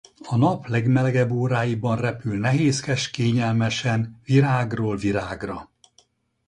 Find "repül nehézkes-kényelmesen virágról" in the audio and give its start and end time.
1.97-4.95